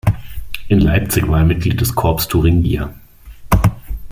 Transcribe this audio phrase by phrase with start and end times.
[0.67, 2.91] In Leipzig war er Mitglied des Corps Thuringia.